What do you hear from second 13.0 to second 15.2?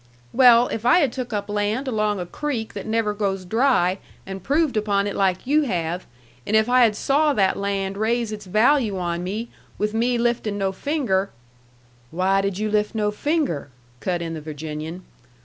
finger?" cut in the Virginian.